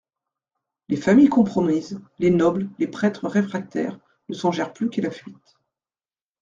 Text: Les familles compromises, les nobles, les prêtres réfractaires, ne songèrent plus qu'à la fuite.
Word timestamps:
Les 0.89 0.95
familles 0.97 1.29
compromises, 1.29 2.01
les 2.17 2.31
nobles, 2.31 2.67
les 2.79 2.87
prêtres 2.87 3.27
réfractaires, 3.27 3.99
ne 4.29 4.33
songèrent 4.33 4.73
plus 4.73 4.89
qu'à 4.89 5.03
la 5.03 5.11
fuite. 5.11 5.59